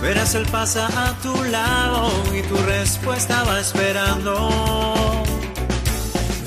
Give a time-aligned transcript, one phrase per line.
[0.00, 4.50] verás él pasa a tu lado y tu respuesta va esperando.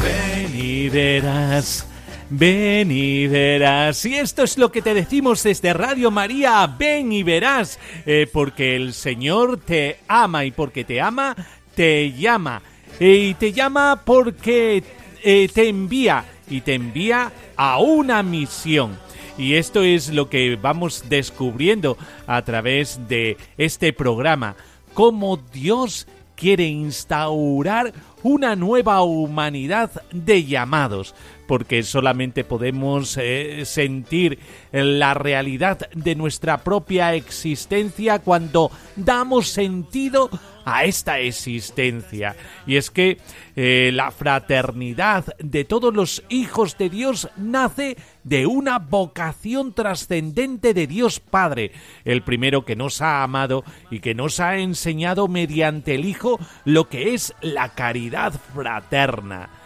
[0.02, 1.88] Ven y verás.
[2.30, 4.06] Ven y verás.
[4.06, 6.66] Y esto es lo que te decimos desde Radio María.
[6.66, 7.78] Ven y verás.
[8.06, 11.36] Eh, porque el Señor te ama y porque te ama,
[11.76, 12.62] te llama.
[13.00, 14.82] Eh, y te llama porque
[15.24, 16.24] eh, te envía.
[16.50, 18.98] Y te envía a una misión.
[19.38, 24.56] Y esto es lo que vamos descubriendo a través de este programa.
[24.94, 27.94] Cómo Dios quiere instaurar
[28.24, 31.14] una nueva humanidad de llamados,
[31.48, 34.40] porque solamente podemos eh, sentir
[34.72, 40.30] la realidad de nuestra propia existencia cuando damos sentido
[40.66, 42.36] a esta existencia.
[42.66, 43.18] Y es que
[43.56, 50.88] eh, la fraternidad de todos los hijos de Dios nace de una vocación trascendente de
[50.88, 51.72] Dios Padre,
[52.06, 56.90] el primero que nos ha amado y que nos ha enseñado mediante el Hijo lo
[56.90, 59.61] que es la caridad fraterna.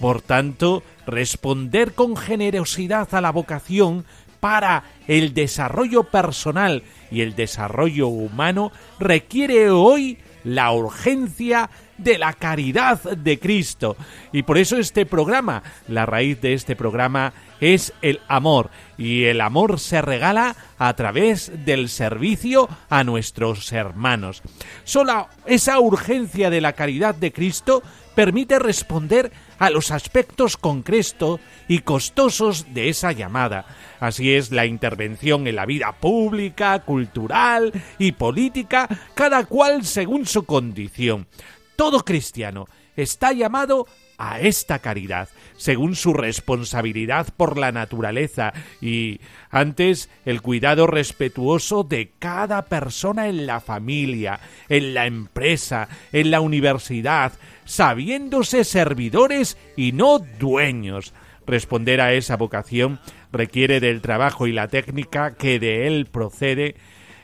[0.00, 4.06] Por tanto, responder con generosidad a la vocación
[4.40, 11.68] para el desarrollo personal y el desarrollo humano requiere hoy la urgencia
[11.98, 13.96] de la caridad de Cristo.
[14.32, 18.70] Y por eso este programa, la raíz de este programa es el amor.
[18.96, 24.42] Y el amor se regala a través del servicio a nuestros hermanos.
[24.84, 27.82] Sola esa urgencia de la caridad de Cristo
[28.14, 31.38] permite responder a los aspectos concretos
[31.68, 33.66] y costosos de esa llamada.
[34.00, 40.44] Así es la intervención en la vida pública, cultural y política, cada cual según su
[40.44, 41.28] condición.
[41.76, 42.66] Todo cristiano
[42.96, 43.86] está llamado
[44.18, 45.28] a esta caridad,
[45.60, 53.44] según su responsabilidad por la naturaleza y, antes, el cuidado respetuoso de cada persona en
[53.44, 54.40] la familia,
[54.70, 57.34] en la empresa, en la universidad,
[57.66, 61.12] sabiéndose servidores y no dueños.
[61.46, 62.98] Responder a esa vocación
[63.30, 66.76] requiere del trabajo y la técnica que de él procede.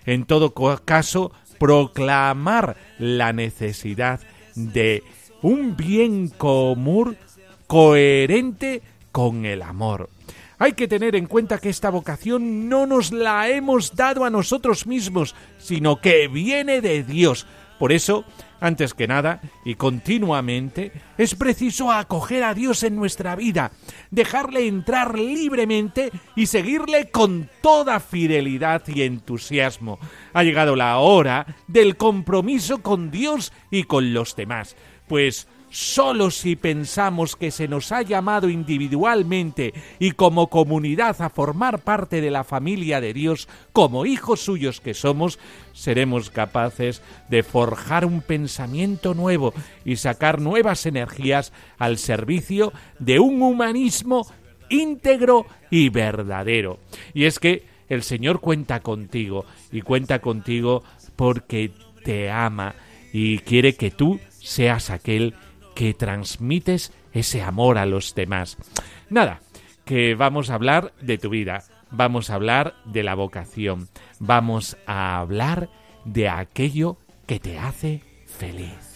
[0.04, 0.52] En todo
[0.84, 4.20] caso, proclamar la necesidad
[4.54, 5.02] de
[5.40, 7.16] un bien común
[7.66, 8.82] coherente
[9.12, 10.10] con el amor.
[10.58, 14.86] Hay que tener en cuenta que esta vocación no nos la hemos dado a nosotros
[14.86, 17.46] mismos, sino que viene de Dios.
[17.78, 18.24] Por eso,
[18.58, 23.70] antes que nada y continuamente, es preciso acoger a Dios en nuestra vida,
[24.10, 29.98] dejarle entrar libremente y seguirle con toda fidelidad y entusiasmo.
[30.32, 34.74] Ha llegado la hora del compromiso con Dios y con los demás,
[35.06, 35.48] pues
[35.78, 42.22] Solo si pensamos que se nos ha llamado individualmente y como comunidad a formar parte
[42.22, 45.38] de la familia de Dios, como hijos suyos que somos,
[45.74, 49.52] seremos capaces de forjar un pensamiento nuevo
[49.84, 54.26] y sacar nuevas energías al servicio de un humanismo
[54.70, 56.78] íntegro y verdadero.
[57.12, 60.84] Y es que el Señor cuenta contigo y cuenta contigo
[61.16, 61.70] porque
[62.02, 62.76] te ama
[63.12, 65.34] y quiere que tú seas aquel
[65.76, 68.56] que transmites ese amor a los demás.
[69.10, 69.40] Nada,
[69.84, 75.18] que vamos a hablar de tu vida, vamos a hablar de la vocación, vamos a
[75.18, 75.68] hablar
[76.04, 76.96] de aquello
[77.26, 78.95] que te hace feliz.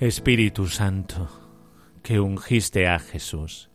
[0.00, 1.28] Espíritu Santo,
[2.04, 3.68] que ungiste a Jesús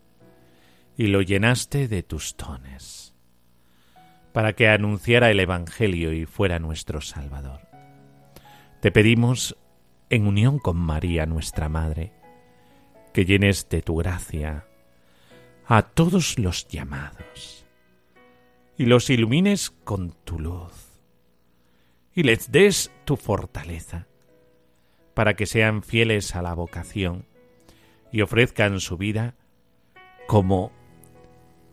[0.96, 3.14] y lo llenaste de tus dones,
[4.32, 7.60] para que anunciara el Evangelio y fuera nuestro Salvador.
[8.80, 9.58] Te pedimos,
[10.10, 12.14] en unión con María, nuestra Madre,
[13.12, 14.66] que llenes de tu gracia
[15.66, 17.66] a todos los llamados
[18.78, 21.02] y los ilumines con tu luz
[22.16, 24.08] y les des tu fortaleza
[25.14, 27.26] para que sean fieles a la vocación
[28.12, 29.36] y ofrezcan su vida
[30.28, 30.72] como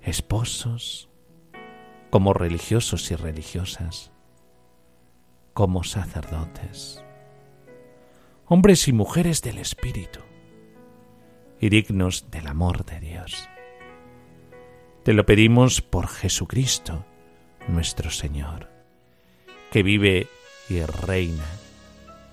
[0.02, 1.10] esposos,
[2.10, 4.12] como religiosos y religiosas,
[5.52, 7.04] como sacerdotes,
[8.46, 10.20] hombres y mujeres del Espíritu
[11.60, 13.48] y dignos del amor de Dios.
[15.04, 17.04] Te lo pedimos por Jesucristo,
[17.68, 18.70] nuestro Señor,
[19.70, 20.26] que vive
[20.68, 21.44] y reina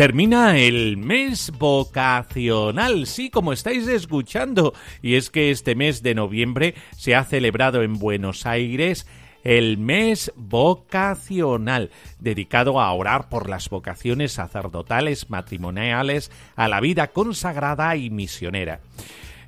[0.00, 6.74] Termina el mes vocacional, sí, como estáis escuchando, y es que este mes de noviembre
[6.96, 9.06] se ha celebrado en Buenos Aires
[9.44, 17.94] el mes vocacional, dedicado a orar por las vocaciones sacerdotales, matrimoniales, a la vida consagrada
[17.94, 18.80] y misionera.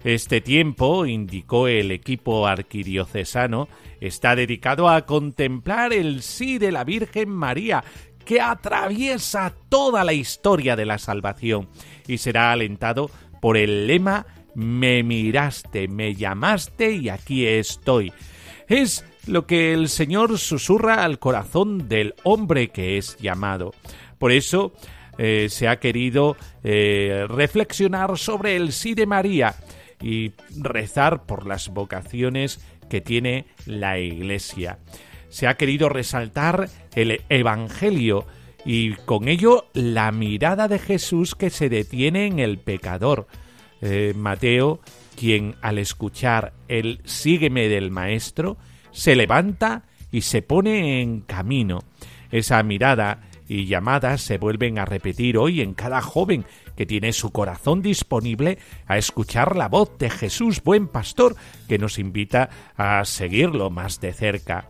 [0.05, 3.69] Este tiempo, indicó el equipo arquidiocesano,
[4.01, 7.85] está dedicado a contemplar el sí de la Virgen María,
[8.23, 11.69] que atraviesa toda la historia de la salvación
[12.07, 13.11] y será alentado
[13.41, 18.13] por el lema Me miraste, me llamaste y aquí estoy.
[18.69, 23.73] Es lo que el Señor susurra al corazón del hombre que es llamado.
[24.19, 24.73] Por eso
[25.19, 29.55] eh, se ha querido eh, reflexionar sobre el sí de María
[30.01, 32.61] y rezar por las vocaciones
[32.91, 34.79] que tiene la Iglesia
[35.33, 38.27] se ha querido resaltar el Evangelio
[38.67, 43.27] y con ello la mirada de Jesús que se detiene en el pecador.
[43.81, 44.81] Eh, Mateo,
[45.17, 48.59] quien al escuchar el sígueme del Maestro,
[48.91, 51.79] se levanta y se pone en camino.
[52.31, 56.45] Esa mirada y llamadas se vuelven a repetir hoy en cada joven
[56.77, 61.37] que tiene su corazón disponible a escuchar la voz de Jesús, buen pastor,
[61.69, 64.69] que nos invita a seguirlo más de cerca.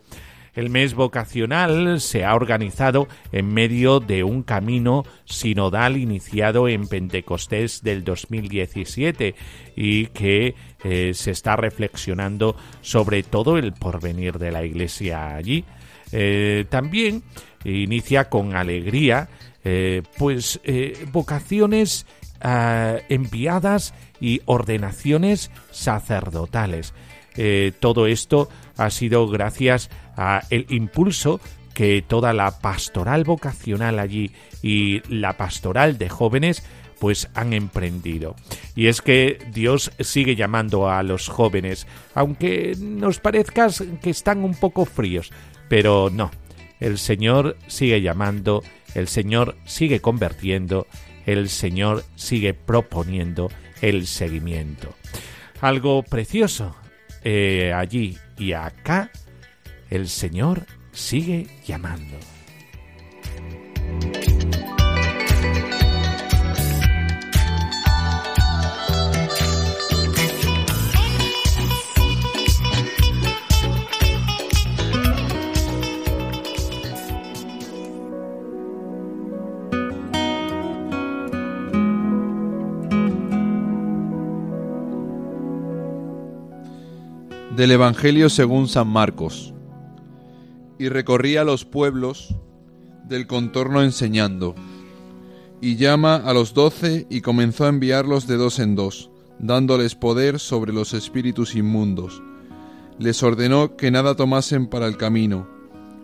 [0.54, 7.82] El mes vocacional se ha organizado en medio de un camino sinodal iniciado en Pentecostés
[7.82, 9.34] del 2017
[9.76, 10.54] y que
[10.84, 15.64] eh, se está reflexionando sobre todo el porvenir de la Iglesia allí.
[16.12, 17.22] Eh, también
[17.64, 19.31] inicia con alegría
[19.64, 20.60] eh, pues
[21.12, 22.05] vocaciones
[22.43, 26.93] ah, enviadas y ordenaciones sacerdotales.
[27.81, 31.40] Todo esto ha sido gracias a el impulso
[31.75, 34.32] que toda la pastoral vocacional allí
[34.62, 36.62] y la pastoral de jóvenes
[36.99, 38.37] pues han emprendido.
[38.76, 43.69] Y es que Dios sigue llamando a los jóvenes, aunque nos parezca
[44.00, 45.32] que están un poco fríos,
[45.69, 46.31] pero no,
[46.79, 48.62] el Señor sigue llamando,
[48.94, 50.87] el Señor sigue convirtiendo,
[51.26, 53.50] el Señor sigue proponiendo
[53.81, 54.94] el seguimiento.
[55.61, 56.76] Algo precioso
[57.24, 59.10] eh, allí y acá
[59.90, 62.19] el Señor sigue llamando.
[87.56, 89.52] Del Evangelio según San Marcos
[90.78, 92.34] y recorría los pueblos
[93.04, 94.54] del contorno enseñando.
[95.60, 100.38] Y llama a los doce y comenzó a enviarlos de dos en dos, dándoles poder
[100.38, 102.22] sobre los espíritus inmundos.
[102.98, 105.46] Les ordenó que nada tomasen para el camino,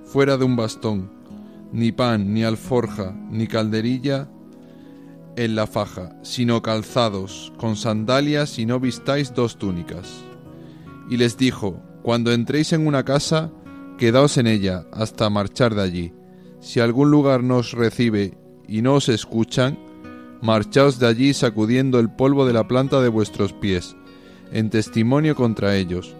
[0.04, 1.10] fuera de un bastón,
[1.72, 4.28] ni pan, ni alforja, ni calderilla
[5.36, 10.27] en la faja, sino calzados, con sandalias y no vistáis dos túnicas.
[11.08, 13.50] Y les dijo, Cuando entréis en una casa,
[13.98, 16.12] quedaos en ella hasta marchar de allí.
[16.60, 19.78] Si algún lugar nos recibe y no os escuchan,
[20.40, 23.96] marchaos de allí sacudiendo el polvo de la planta de vuestros pies,
[24.52, 26.14] en testimonio contra ellos.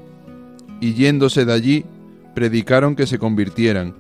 [0.80, 1.84] Y yéndose de allí,
[2.34, 3.94] predicaron que se convirtieran,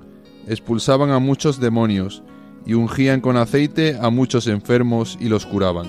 [0.46, 2.22] expulsaban a muchos demonios,
[2.66, 5.86] y ungían con aceite a muchos enfermos y los curaban.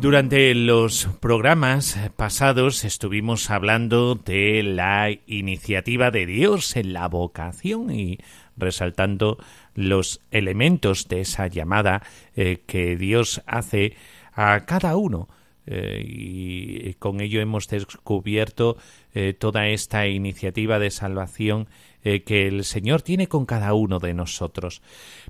[0.00, 8.18] Durante los programas pasados estuvimos hablando de la iniciativa de Dios en la vocación y
[8.56, 9.36] resaltando
[9.74, 12.02] los elementos de esa llamada
[12.34, 13.94] eh, que Dios hace
[14.32, 15.28] a cada uno.
[15.66, 18.78] Eh, y con ello hemos descubierto
[19.12, 21.68] eh, toda esta iniciativa de salvación
[22.02, 24.80] que el Señor tiene con cada uno de nosotros.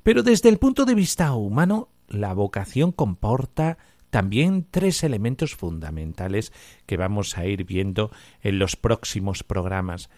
[0.04, 3.76] Pero desde el punto de vista humano, la vocación comporta
[4.11, 6.52] también tres elementos fundamentales
[6.87, 8.11] que vamos a ir viendo
[8.43, 10.11] en los próximos programas.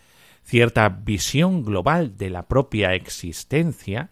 [0.42, 4.10] Cierta visión global de la propia existencia,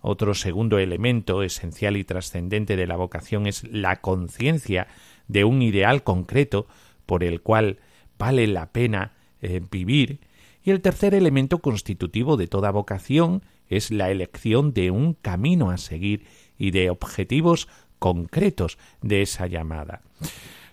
[0.00, 4.88] otro segundo elemento esencial y trascendente de la vocación es la conciencia
[5.28, 6.66] de un ideal concreto
[7.06, 7.78] por el cual
[8.18, 10.20] vale la pena eh, vivir,
[10.64, 15.78] y el tercer elemento constitutivo de toda vocación es la elección de un camino a
[15.78, 16.26] seguir
[16.58, 20.02] y de objetivos concretos de esa llamada.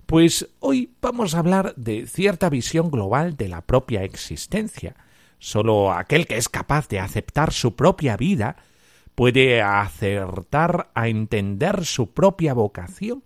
[0.05, 4.95] Pues hoy vamos a hablar de cierta visión global de la propia existencia.
[5.39, 8.57] Solo aquel que es capaz de aceptar su propia vida
[9.15, 13.23] puede acertar a entender su propia vocación.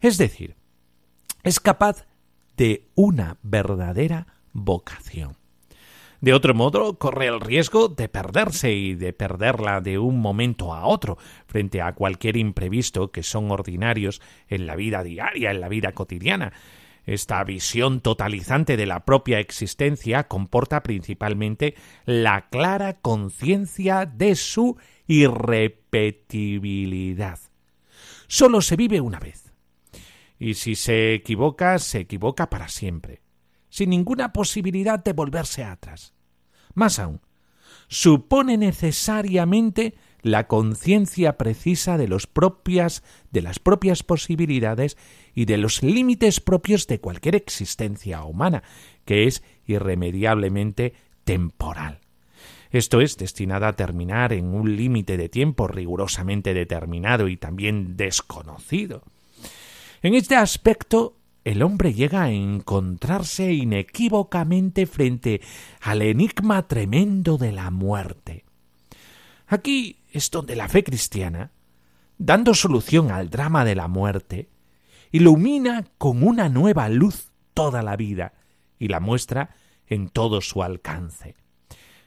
[0.00, 0.54] Es decir,
[1.42, 2.06] es capaz
[2.56, 5.37] de una verdadera vocación.
[6.20, 10.84] De otro modo, corre el riesgo de perderse y de perderla de un momento a
[10.84, 15.92] otro frente a cualquier imprevisto que son ordinarios en la vida diaria, en la vida
[15.92, 16.52] cotidiana.
[17.06, 27.38] Esta visión totalizante de la propia existencia comporta principalmente la clara conciencia de su irrepetibilidad.
[28.26, 29.52] Solo se vive una vez.
[30.40, 33.20] Y si se equivoca, se equivoca para siempre
[33.70, 36.14] sin ninguna posibilidad de volverse atrás.
[36.74, 37.20] Más aún,
[37.88, 44.96] supone necesariamente la conciencia precisa de los propias de las propias posibilidades
[45.34, 48.62] y de los límites propios de cualquier existencia humana,
[49.04, 50.94] que es irremediablemente
[51.24, 52.00] temporal.
[52.70, 59.04] Esto es destinada a terminar en un límite de tiempo rigurosamente determinado y también desconocido.
[60.02, 65.40] En este aspecto el hombre llega a encontrarse inequívocamente frente
[65.80, 68.44] al enigma tremendo de la muerte.
[69.46, 71.52] Aquí es donde la fe cristiana,
[72.18, 74.48] dando solución al drama de la muerte,
[75.10, 78.34] ilumina con una nueva luz toda la vida
[78.78, 79.54] y la muestra
[79.86, 81.34] en todo su alcance.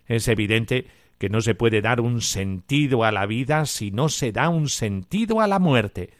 [0.06, 4.32] Es evidente que no se puede dar un sentido a la vida si no se
[4.32, 6.12] da un sentido a la muerte,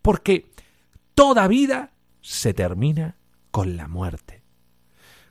[0.00, 0.50] porque
[1.14, 1.91] toda vida
[2.22, 3.18] se termina
[3.50, 4.42] con la muerte.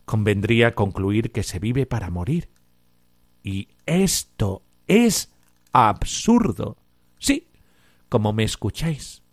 [0.06, 2.50] Convendría concluir que se vive para morir.
[3.44, 5.32] Y esto es
[5.72, 6.78] absurdo.
[7.18, 7.48] Sí,
[8.10, 9.24] como me escucháis.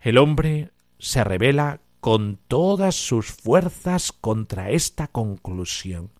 [0.00, 6.10] El hombre se revela con todas sus fuerzas contra esta conclusión,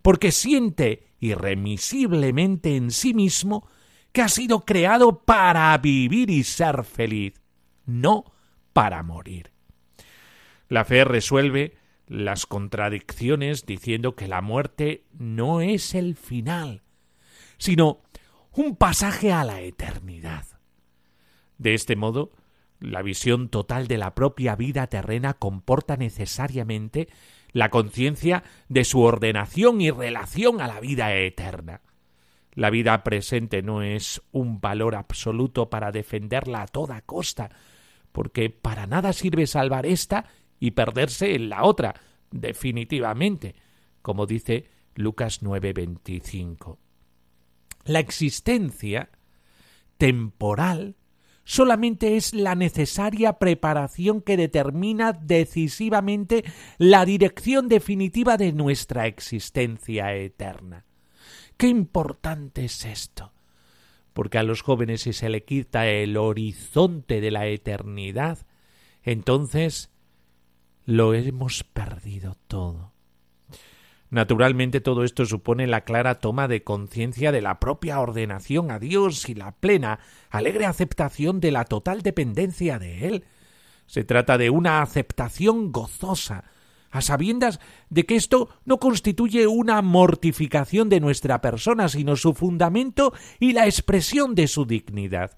[0.00, 3.68] porque siente irremisiblemente en sí mismo
[4.12, 7.34] que ha sido creado para vivir y ser feliz,
[7.84, 8.31] no
[8.72, 9.52] para morir.
[10.68, 11.76] La fe resuelve
[12.06, 16.82] las contradicciones diciendo que la muerte no es el final,
[17.58, 18.02] sino
[18.52, 20.46] un pasaje a la eternidad.
[21.58, 22.32] De este modo,
[22.80, 27.08] la visión total de la propia vida terrena comporta necesariamente
[27.52, 31.82] la conciencia de su ordenación y relación a la vida eterna.
[32.54, 37.50] La vida presente no es un valor absoluto para defenderla a toda costa,
[38.12, 40.26] porque para nada sirve salvar esta
[40.60, 41.94] y perderse en la otra,
[42.30, 43.56] definitivamente,
[44.02, 46.78] como dice Lucas 9:25.
[47.84, 49.10] La existencia
[49.96, 50.96] temporal
[51.44, 56.44] solamente es la necesaria preparación que determina decisivamente
[56.78, 60.84] la dirección definitiva de nuestra existencia eterna.
[61.56, 63.32] Qué importante es esto
[64.12, 68.38] porque a los jóvenes si se le quita el horizonte de la eternidad,
[69.02, 69.90] entonces
[70.84, 72.92] lo hemos perdido todo.
[74.12, 79.26] Naturalmente todo esto supone la clara toma de conciencia de la propia ordenación a Dios
[79.30, 83.24] y la plena, alegre aceptación de la total dependencia de Él.
[83.86, 86.44] Se trata de una aceptación gozosa,
[86.92, 87.58] a sabiendas
[87.90, 93.64] de que esto no constituye una mortificación de nuestra persona, sino su fundamento y la
[93.64, 95.36] expresión de su dignidad.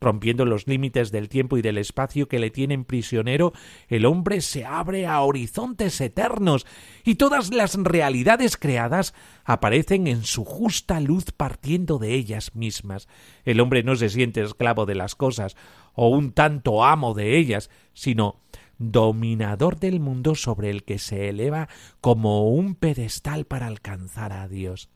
[0.00, 3.52] Rompiendo los límites del tiempo y del espacio que le tienen prisionero,
[3.88, 6.66] el hombre se abre a horizontes eternos,
[7.04, 13.08] y todas las realidades creadas aparecen en su justa luz partiendo de ellas mismas.
[13.44, 15.56] El hombre no se siente esclavo de las cosas,
[15.94, 18.43] o un tanto amo de ellas, sino
[18.78, 21.68] dominador del mundo sobre el que se eleva
[22.00, 24.88] como un pedestal para alcanzar a Dios.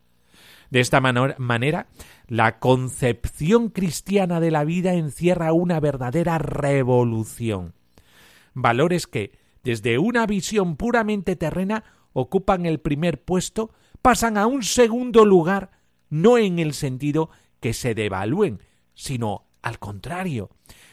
[0.70, 1.86] De esta manera,
[2.26, 7.74] la concepción cristiana de la vida encierra una verdadera revolución.
[8.52, 13.70] Valores que, desde una visión puramente terrena, ocupan el primer puesto,
[14.02, 15.70] pasan a un segundo lugar,
[16.10, 17.30] no en el sentido
[17.60, 18.60] que se devalúen,
[18.94, 20.50] sino al contrario,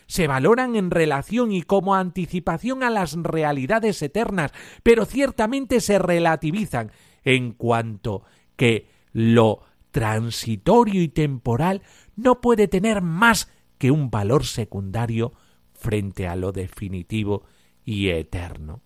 [0.07, 4.51] se valoran en relación y como anticipación a las realidades eternas,
[4.83, 6.91] pero ciertamente se relativizan
[7.23, 8.23] en cuanto
[8.55, 11.81] que lo transitorio y temporal
[12.15, 15.33] no puede tener más que un valor secundario
[15.73, 17.43] frente a lo definitivo
[17.83, 18.81] y eterno.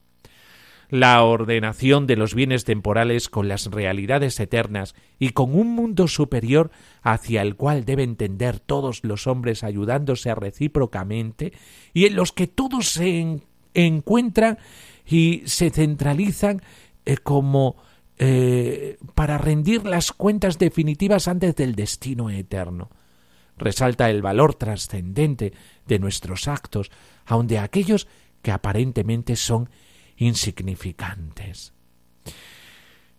[0.89, 6.71] La ordenación de los bienes temporales con las realidades eternas y con un mundo superior
[7.03, 11.53] hacia el cual deben tender todos los hombres ayudándose recíprocamente
[11.93, 13.39] y en los que todos se
[13.75, 14.57] encuentran
[15.05, 16.63] y se centralizan
[17.05, 17.77] eh, como
[18.17, 22.89] eh, para rendir las cuentas definitivas antes del destino eterno.
[23.57, 25.53] Resalta el valor trascendente
[25.85, 26.89] de nuestros actos,
[27.25, 28.07] aun de aquellos
[28.41, 29.69] que aparentemente son
[30.19, 31.73] insignificantes.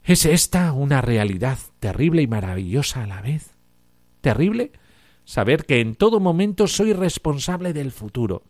[0.04, 3.56] ¿Es esta una realidad terrible y maravillosa a la vez?
[4.20, 4.72] ¿Terrible?
[5.24, 8.44] Saber que en todo momento soy responsable del futuro,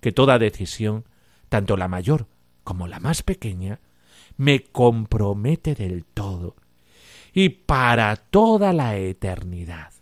[0.00, 1.04] que toda decisión,
[1.48, 2.28] tanto la mayor
[2.64, 3.80] como la más pequeña,
[4.36, 6.56] me compromete del todo
[7.32, 9.92] y para toda la eternidad.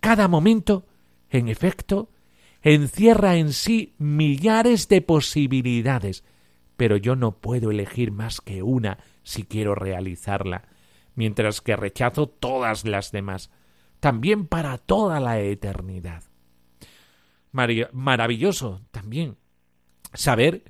[0.00, 0.86] Cada momento,
[1.30, 2.10] en efecto,
[2.62, 6.24] encierra en sí millares de posibilidades,
[6.76, 10.68] pero yo no puedo elegir más que una si quiero realizarla,
[11.14, 13.50] mientras que rechazo todas las demás,
[14.00, 16.24] también para toda la eternidad.
[17.52, 19.36] Maravilloso también
[20.12, 20.64] saber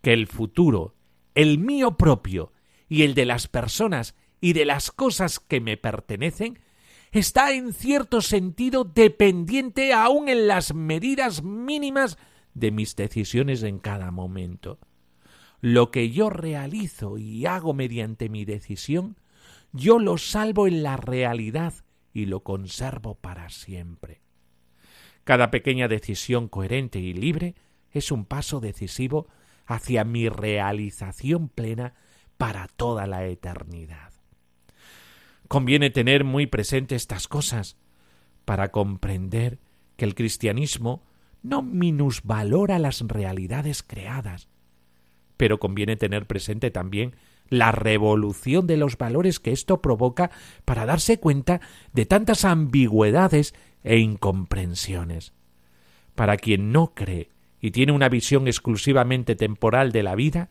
[0.00, 0.94] que el futuro
[1.38, 2.52] el mío propio
[2.88, 6.58] y el de las personas y de las cosas que me pertenecen,
[7.12, 12.18] está en cierto sentido dependiente aun en las medidas mínimas
[12.54, 14.80] de mis decisiones en cada momento.
[15.60, 19.16] Lo que yo realizo y hago mediante mi decisión,
[19.72, 21.74] yo lo salvo en la realidad
[22.12, 24.20] y lo conservo para siempre.
[25.24, 27.54] Cada pequeña decisión coherente y libre
[27.90, 29.28] es un paso decisivo
[29.66, 31.94] hacia mi realización plena
[32.38, 34.12] para toda la eternidad.
[35.48, 37.76] Conviene tener muy presente estas cosas
[38.44, 39.58] para comprender
[39.96, 41.02] que el cristianismo
[41.42, 44.48] no minusvalora las realidades creadas,
[45.38, 47.14] pero conviene tener presente también
[47.48, 50.30] la revolución de los valores que esto provoca
[50.66, 51.62] para darse cuenta
[51.94, 55.32] de tantas ambigüedades e incomprensiones.
[56.14, 60.50] Para quien no cree y tiene una visión exclusivamente temporal de la vida,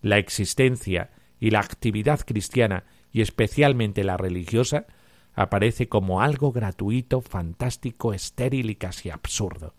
[0.00, 4.86] la existencia y la actividad cristiana y especialmente la religiosa
[5.34, 9.74] aparece como algo gratuito, fantástico, estéril y casi absurdo.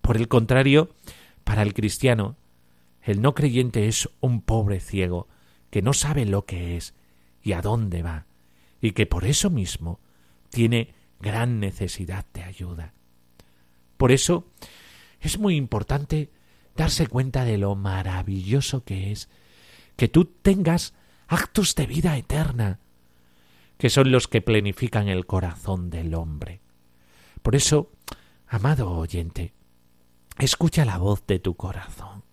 [0.00, 0.90] Por el contrario,
[1.44, 2.36] para el cristiano,
[3.02, 5.28] el no creyente es un pobre ciego
[5.70, 6.94] que no sabe lo que es
[7.42, 8.26] y a dónde va,
[8.80, 10.00] y que por eso mismo
[10.50, 12.94] tiene gran necesidad de ayuda.
[13.96, 14.46] Por eso
[15.20, 16.30] es muy importante
[16.76, 19.28] darse cuenta de lo maravilloso que es
[19.96, 20.94] que tú tengas
[21.28, 22.80] actos de vida eterna,
[23.76, 26.60] que son los que plenifican el corazón del hombre.
[27.42, 27.92] Por eso,
[28.46, 29.52] amado oyente,
[30.38, 32.24] escucha la voz de tu corazón.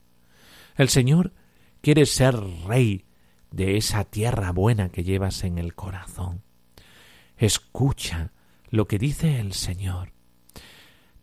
[0.77, 1.33] El Señor
[1.81, 2.35] quiere ser
[2.67, 3.05] rey
[3.51, 6.43] de esa tierra buena que llevas en el corazón.
[7.35, 8.31] Escucha
[8.69, 10.13] lo que dice el Señor.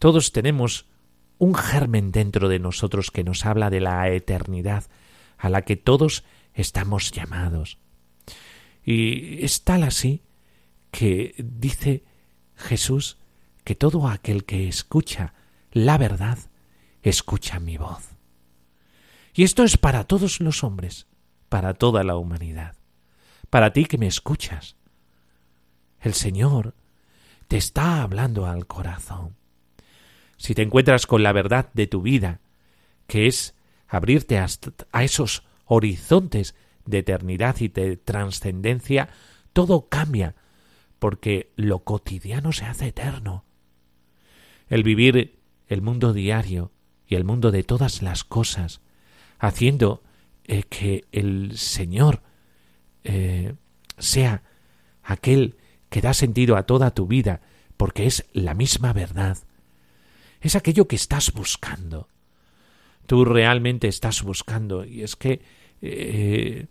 [0.00, 0.86] Todos tenemos
[1.38, 4.84] un germen dentro de nosotros que nos habla de la eternidad
[5.38, 7.78] a la que todos estamos llamados.
[8.84, 10.22] Y es tal así
[10.90, 12.04] que dice
[12.56, 13.18] Jesús
[13.62, 15.34] que todo aquel que escucha
[15.72, 16.38] la verdad
[17.02, 18.13] escucha mi voz.
[19.34, 21.06] Y esto es para todos los hombres,
[21.48, 22.76] para toda la humanidad,
[23.50, 24.76] para ti que me escuchas.
[26.00, 26.74] El Señor
[27.48, 29.36] te está hablando al corazón
[30.36, 32.40] si te encuentras con la verdad de tu vida,
[33.06, 33.54] que es
[33.88, 39.08] abrirte a esos horizontes de eternidad y de trascendencia,
[39.52, 40.34] todo cambia,
[40.98, 43.44] porque lo cotidiano se hace eterno.
[44.68, 46.72] El vivir el mundo diario
[47.06, 48.80] y el mundo de todas las cosas,
[49.46, 50.02] haciendo
[50.44, 52.22] eh, que el Señor
[53.04, 53.54] eh,
[53.98, 54.42] sea
[55.02, 55.56] aquel
[55.90, 57.42] que da sentido a toda tu vida,
[57.76, 59.38] porque es la misma verdad,
[60.40, 62.08] es aquello que estás buscando.
[63.06, 65.42] Tú realmente estás buscando y es que
[65.82, 66.66] eh,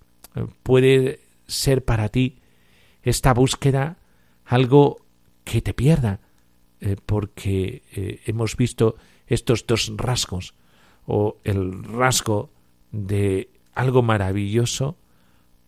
[0.63, 2.39] puede ser para ti
[3.03, 3.97] esta búsqueda
[4.45, 5.05] algo
[5.43, 6.19] que te pierda,
[7.05, 7.83] porque
[8.25, 10.53] hemos visto estos dos rasgos,
[11.05, 12.53] o el rasgo
[12.93, 14.97] de algo maravilloso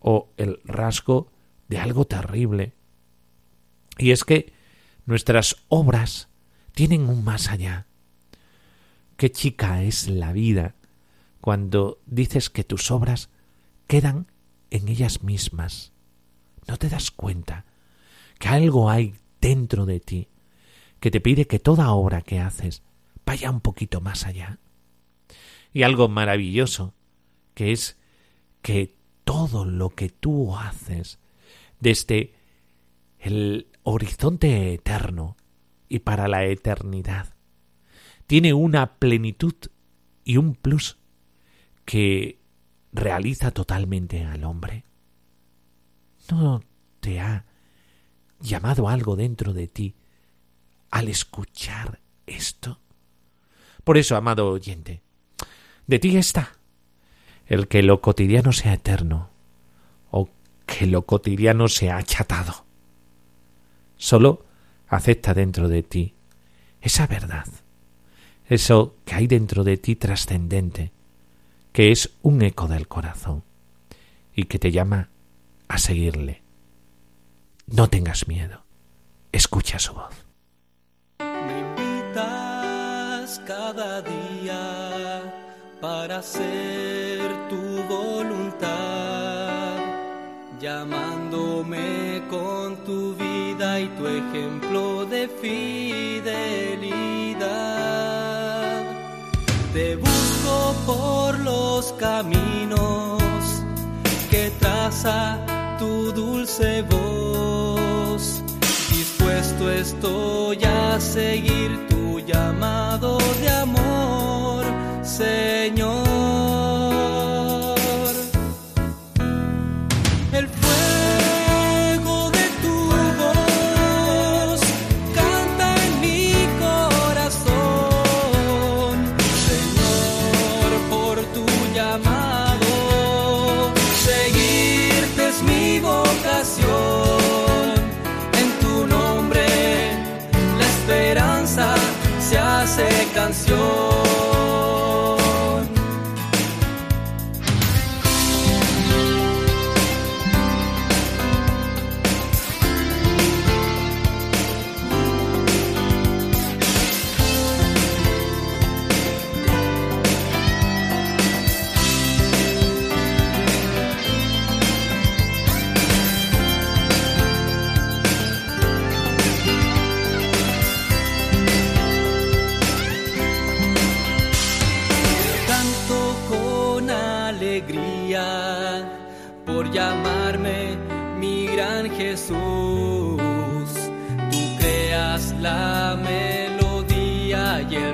[0.00, 1.30] o el rasgo
[1.68, 2.72] de algo terrible.
[3.98, 4.52] Y es que
[5.04, 6.28] nuestras obras
[6.72, 7.86] tienen un más allá.
[9.16, 10.74] Qué chica es la vida
[11.40, 13.28] cuando dices que tus obras
[13.86, 14.26] quedan
[14.70, 15.92] en ellas mismas.
[16.68, 17.64] No te das cuenta
[18.38, 20.28] que algo hay dentro de ti
[21.00, 22.82] que te pide que toda obra que haces
[23.24, 24.58] vaya un poquito más allá.
[25.72, 26.94] Y algo maravilloso,
[27.56, 27.96] que es
[28.60, 31.18] que todo lo que tú haces
[31.80, 32.34] desde
[33.18, 35.38] el horizonte eterno
[35.88, 37.34] y para la eternidad
[38.26, 39.54] tiene una plenitud
[40.22, 40.98] y un plus
[41.86, 42.42] que
[42.92, 44.84] realiza totalmente al hombre.
[46.30, 46.60] ¿No
[47.00, 47.46] te ha
[48.38, 49.94] llamado algo dentro de ti
[50.90, 52.80] al escuchar esto?
[53.82, 55.00] Por eso, amado oyente,
[55.86, 56.55] de ti está
[57.46, 59.30] el que lo cotidiano sea eterno
[60.10, 60.28] o
[60.66, 62.64] que lo cotidiano sea achatado.
[63.96, 64.44] Solo
[64.88, 66.14] acepta dentro de ti
[66.80, 67.46] esa verdad,
[68.48, 70.92] eso que hay dentro de ti trascendente,
[71.72, 73.42] que es un eco del corazón
[74.34, 75.08] y que te llama
[75.68, 76.42] a seguirle.
[77.66, 78.62] No tengas miedo,
[79.32, 80.14] escucha su voz.
[81.18, 85.22] Me invitas cada día
[85.80, 87.05] para hacer
[90.66, 96.26] llamándome con tu vida y tu ejemplo de fidelidad.
[99.72, 103.22] Te busco por los caminos
[104.28, 105.38] que traza
[105.78, 108.42] tu dulce voz.
[108.90, 114.64] Dispuesto estoy a seguir tu llamado de amor,
[115.04, 115.95] Señor.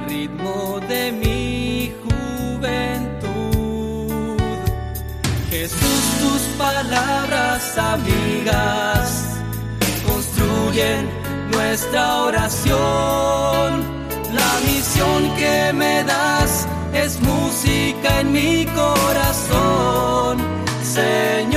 [0.09, 3.23] Ritmo de mi juventud.
[5.51, 9.39] Jesús, tus palabras amigas
[10.07, 11.09] construyen
[11.53, 13.93] nuestra oración.
[14.33, 20.39] La misión que me das es música en mi corazón,
[20.83, 21.52] Señor.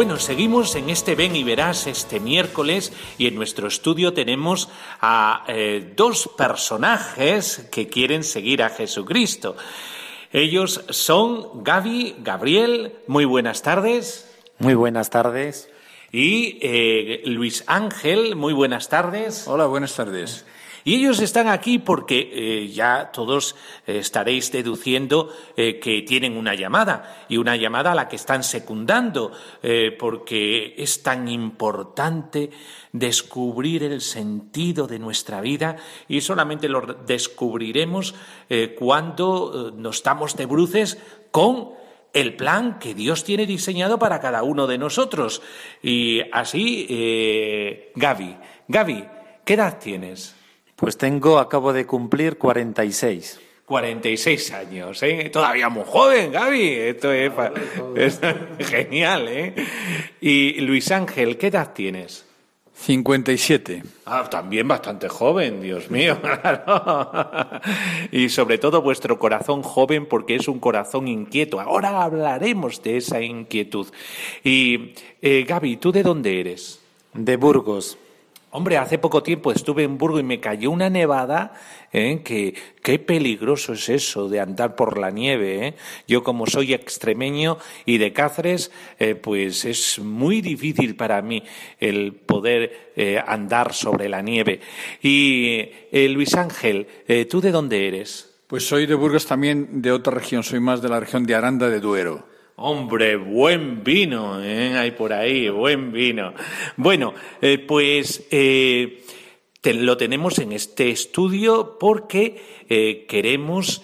[0.00, 5.44] Bueno, seguimos en este Ven y Verás este miércoles y en nuestro estudio tenemos a
[5.46, 9.58] eh, dos personajes que quieren seguir a Jesucristo.
[10.32, 14.26] Ellos son Gaby, Gabriel, muy buenas tardes,
[14.58, 15.68] Muy buenas tardes.
[16.10, 19.46] y eh, Luis Ángel, muy buenas tardes.
[19.46, 20.46] Hola, buenas tardes.
[20.84, 23.54] Y ellos están aquí porque eh, ya todos
[23.86, 28.42] eh, estaréis deduciendo eh, que tienen una llamada y una llamada a la que están
[28.42, 29.32] secundando,
[29.98, 32.50] porque es tan importante
[32.92, 35.76] descubrir el sentido de nuestra vida
[36.08, 38.14] y solamente lo descubriremos
[38.78, 40.98] cuando nos damos de bruces
[41.30, 41.70] con
[42.12, 45.42] el plan que Dios tiene diseñado para cada uno de nosotros.
[45.82, 48.36] Y así, Gaby,
[48.68, 49.04] Gaby,
[49.44, 50.39] ¿qué edad tienes?
[50.80, 53.38] Pues tengo, acabo de cumplir 46.
[53.66, 55.28] 46 años, ¿eh?
[55.30, 56.68] Todavía muy joven, Gaby.
[56.70, 58.18] Esto es,
[58.60, 59.54] genial, ¿eh?
[60.22, 62.24] Y Luis Ángel, ¿qué edad tienes?
[62.72, 63.82] 57.
[64.06, 66.18] Ah, también bastante joven, Dios mío.
[68.10, 71.60] y sobre todo vuestro corazón joven porque es un corazón inquieto.
[71.60, 73.88] Ahora hablaremos de esa inquietud.
[74.42, 76.80] Y eh, Gaby, ¿tú de dónde eres?
[77.12, 77.98] De Burgos.
[78.52, 81.54] Hombre, hace poco tiempo estuve en Burgos y me cayó una nevada,
[81.92, 82.22] ¿eh?
[82.24, 85.68] que qué peligroso es eso de andar por la nieve.
[85.68, 85.74] ¿eh?
[86.08, 91.44] Yo como soy extremeño y de Cáceres, eh, pues es muy difícil para mí
[91.78, 94.58] el poder eh, andar sobre la nieve.
[95.00, 95.70] Y
[96.08, 96.88] Luis Ángel,
[97.30, 98.34] ¿tú de dónde eres?
[98.48, 101.68] Pues soy de Burgos también, de otra región, soy más de la región de Aranda
[101.68, 102.26] de Duero.
[102.62, 104.76] Hombre, buen vino, ¿eh?
[104.76, 106.34] hay por ahí, buen vino.
[106.76, 109.02] Bueno, eh, pues eh,
[109.64, 113.82] lo tenemos en este estudio porque eh, queremos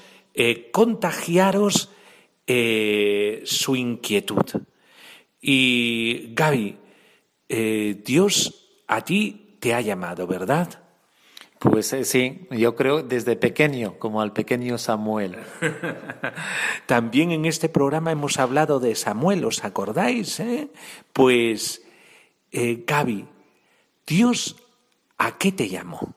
[0.73, 1.91] contagiaros
[2.47, 4.45] su inquietud.
[5.41, 6.77] Y Gaby,
[8.05, 10.86] Dios a ti te ha llamado, ¿verdad?
[11.59, 15.37] Pues eh, sí, yo creo desde pequeño, como al pequeño Samuel.
[16.87, 20.39] También en este programa hemos hablado de Samuel, ¿os acordáis?
[20.41, 20.69] Eh?
[21.13, 21.83] Pues,
[22.53, 23.27] eh, Gaby,
[24.07, 24.57] ¿Dios
[25.17, 26.15] a qué te llamó?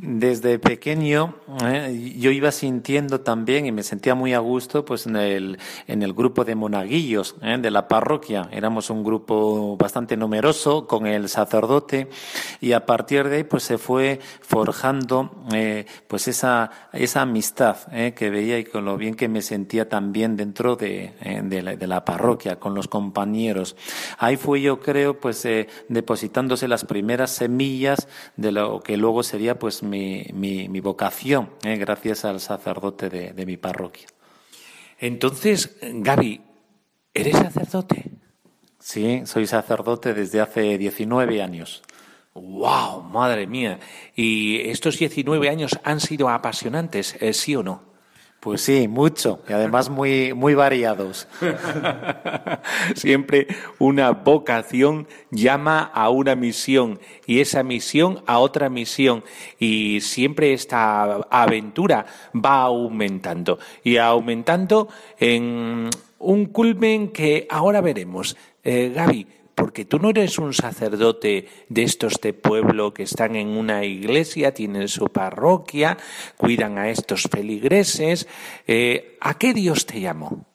[0.00, 1.34] Desde pequeño
[1.64, 5.58] eh, yo iba sintiendo también y me sentía muy a gusto pues en el,
[5.88, 8.48] en el grupo de monaguillos eh, de la parroquia.
[8.52, 12.08] Éramos un grupo bastante numeroso con el sacerdote
[12.60, 17.78] y a partir de ahí pues se fue forjando eh, pues esa, esa amistad
[18.14, 21.86] que veía y con lo bien que me sentía también dentro de, de, la, de
[21.88, 23.74] la parroquia con los compañeros.
[24.18, 25.44] Ahí fue yo creo pues
[25.88, 28.06] depositándose las primeras semillas
[28.36, 33.46] de lo que luego sería pues mi, mi, vocación, eh, gracias al sacerdote de, de
[33.46, 34.06] mi parroquia.
[34.98, 36.40] Entonces, Gaby,
[37.14, 38.10] ¿eres sacerdote?
[38.78, 41.82] Sí, soy sacerdote desde hace 19 años.
[42.34, 43.02] ¡Wow!
[43.02, 43.80] Madre mía.
[44.14, 47.82] ¿Y estos 19 años han sido apasionantes, eh, sí o no?
[48.40, 51.26] Pues sí, mucho, y además muy, muy variados.
[52.94, 53.48] Siempre
[53.80, 59.24] una vocación llama a una misión y esa misión a otra misión
[59.58, 68.36] y siempre esta aventura va aumentando y aumentando en un culmen que ahora veremos.
[68.62, 69.26] Eh, Gaby,
[69.58, 74.54] porque tú no eres un sacerdote de estos de pueblo que están en una iglesia,
[74.54, 75.98] tienen su parroquia,
[76.36, 78.28] cuidan a estos feligreses.
[78.68, 80.46] Eh, ¿A qué Dios te llamó?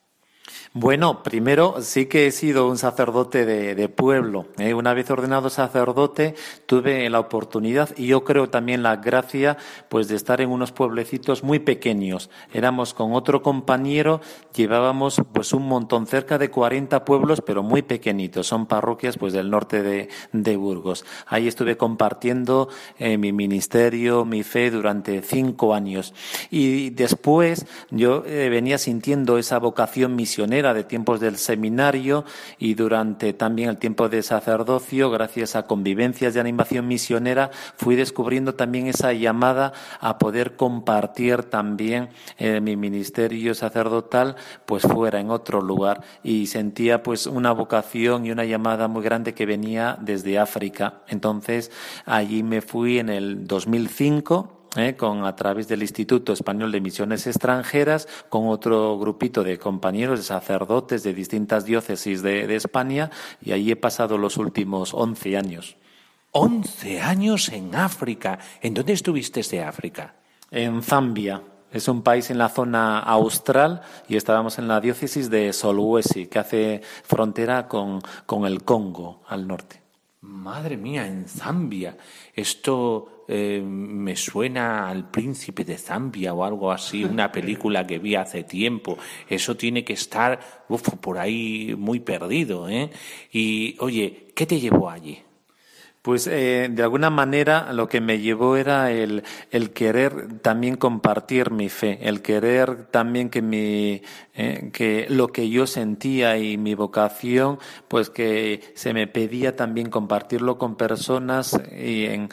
[0.76, 4.48] Bueno, primero sí que he sido un sacerdote de, pueblo.
[4.58, 4.74] ¿eh?
[4.74, 6.34] Una vez ordenado sacerdote
[6.66, 9.58] tuve la oportunidad y yo creo también la gracia
[9.88, 12.32] pues de estar en unos pueblecitos muy pequeños.
[12.52, 14.20] Éramos con otro compañero,
[14.56, 18.48] llevábamos pues un montón, cerca de 40 pueblos, pero muy pequeñitos.
[18.48, 21.06] Son parroquias pues del norte de, de Burgos.
[21.28, 26.16] Ahí estuve compartiendo eh, mi ministerio, mi fe durante cinco años.
[26.50, 32.26] Y después yo eh, venía sintiendo esa vocación misionera de tiempos del seminario
[32.60, 38.54] y durante también el tiempo de sacerdocio, gracias a convivencias de animación misionera, fui descubriendo
[38.54, 45.62] también esa llamada a poder compartir también eh, mi ministerio sacerdotal, pues fuera en otro
[45.62, 51.02] lugar y sentía pues una vocación y una llamada muy grande que venía desde África.
[51.08, 51.72] Entonces
[52.06, 54.96] allí me fui en el 2005 ¿eh?
[54.96, 60.26] con a través del Instituto Español de Misiones Extranjeras, con otro grupito de compañeros, de
[60.26, 63.10] sacerdotes de distintas diócesis de, España,
[63.42, 65.78] y allí he pasado los últimos once años.
[66.32, 68.40] Once años en África.
[68.62, 70.16] ¿En dónde estuviste de África?
[70.50, 71.42] En Zambia.
[71.72, 76.38] Es un país en la zona austral y estábamos en la diócesis de Solwesi, que
[76.38, 79.83] hace frontera con, con el Congo al norte.
[80.24, 81.98] Madre mía, en Zambia.
[82.34, 88.16] Esto eh, me suena al príncipe de Zambia o algo así, una película que vi
[88.16, 88.98] hace tiempo.
[89.28, 90.40] Eso tiene que estar
[91.02, 92.70] por ahí muy perdido.
[92.70, 92.90] ¿eh?
[93.34, 95.22] Y oye, ¿qué te llevó allí?
[96.04, 101.50] Pues eh, de alguna manera lo que me llevó era el, el, querer también compartir
[101.50, 104.02] mi fe, el querer también que mi
[104.34, 109.90] eh, que lo que yo sentía y mi vocación, pues que se me pedía también
[109.90, 112.30] compartirlo con personas y, en,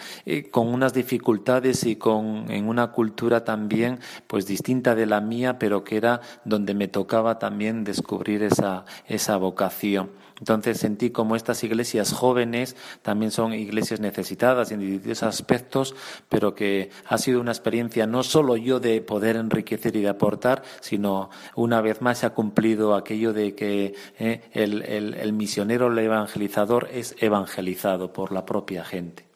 [0.51, 5.85] con unas dificultades y con en una cultura también pues distinta de la mía, pero
[5.85, 10.11] que era donde me tocaba también descubrir esa esa vocación.
[10.41, 15.95] Entonces sentí como estas iglesias jóvenes también son iglesias necesitadas en distintos aspectos,
[16.29, 20.63] pero que ha sido una experiencia no solo yo de poder enriquecer y de aportar,
[20.81, 25.99] sino una vez más se ha cumplido aquello de que eh, el, el misionero, el
[25.99, 29.31] evangelizador es evangelizado por la propia gente.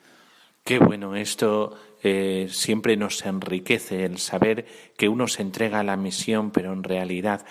[0.65, 4.65] Qué bueno, esto eh, siempre nos enriquece el saber
[4.97, 7.45] que uno se entrega a la misión, pero en realidad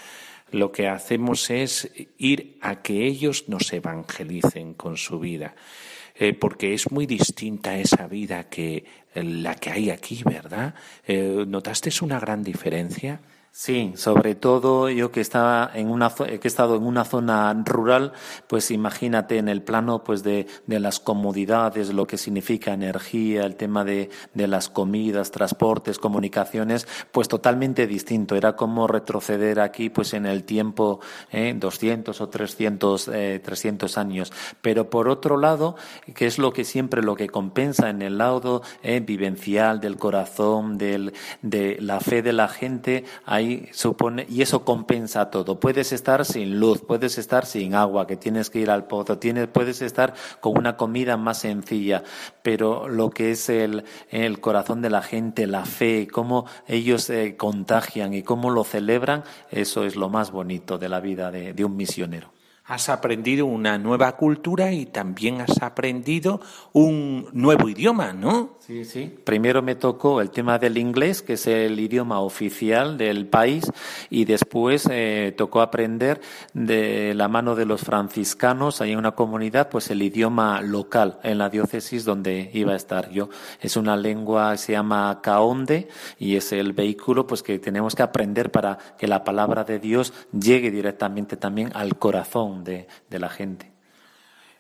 [0.54, 5.56] lo que hacemos es ir a que ellos nos evangelicen con su vida.
[6.16, 8.86] Eh, porque es muy distinta esa vida que
[9.16, 10.76] la que hay aquí, ¿verdad?
[11.08, 13.20] Eh, ¿Notaste una gran diferencia?
[13.56, 18.12] Sí, sobre todo yo que estaba en una que he estado en una zona rural,
[18.48, 23.56] pues imagínate en el plano pues de, de las comodidades, lo que significa energía, el
[23.56, 28.36] tema de, de, las comidas, transportes, comunicaciones, pues totalmente distinto.
[28.36, 31.00] Era como retroceder aquí pues en el tiempo
[31.32, 34.34] eh, 200 o 300, eh, 300 años.
[34.63, 35.76] Pero por otro lado,
[36.16, 40.80] que es lo que siempre lo que compensa en el lado eh, vivencial del corazón,
[40.80, 41.13] del,
[41.44, 45.60] de la fe de la gente, hay supone, y eso compensa todo.
[45.60, 49.47] Puedes estar sin luz, puedes estar sin agua, que tienes que ir al pozo, tienes,
[49.47, 52.03] puedes estar con una comida más sencilla,
[52.41, 57.38] pero lo que es el, el corazón de la gente, la fe, cómo ellos se
[57.38, 61.75] contagian y cómo lo celebran, eso es lo más bonito de la vida de un
[61.75, 62.33] misionero
[62.65, 66.39] has aprendido una nueva cultura y también has aprendido
[66.71, 68.58] un nuevo idioma, ¿no?
[68.60, 69.13] Sí, sí.
[69.26, 73.69] Primero me tocó el tema del inglés, que es el idioma oficial del país,
[74.10, 76.21] y después eh, tocó aprender
[76.54, 81.39] de la mano de los franciscanos, ahí en una comunidad, pues el idioma local en
[81.39, 83.30] la diócesis donde iba a estar yo.
[83.60, 88.52] Es una lengua, se llama caonde, y es el vehículo pues que tenemos que aprender
[88.52, 93.72] para que la palabra de Dios llegue directamente también al corazón de, la gente.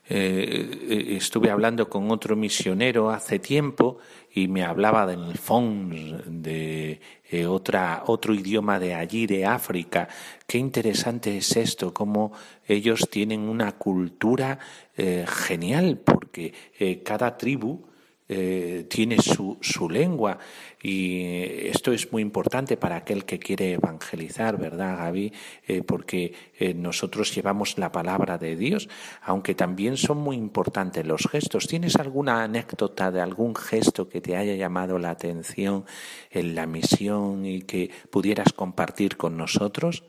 [0.09, 3.99] Eh, eh, estuve hablando con otro misionero hace tiempo
[4.33, 10.09] y me hablaba del fons, de eh, otra, otro idioma de allí, de África.
[10.45, 12.33] Qué interesante es esto, cómo
[12.67, 14.59] ellos tienen una cultura
[14.95, 16.53] genial, porque
[17.03, 17.92] cada tribu
[18.29, 20.39] eh, tiene su, su, lengua
[20.81, 25.33] y esto es muy importante para aquel que quiere evangelizar, ¿verdad, Gaby?
[25.67, 28.87] Eh, porque eh, nosotros llevamos la palabra de Dios,
[29.23, 31.67] aunque también son muy importantes los gestos.
[31.67, 35.85] ¿Tienes alguna anécdota de algún gesto que te haya llamado la atención
[36.31, 40.03] en la misión y que pudieras compartir con nosotros?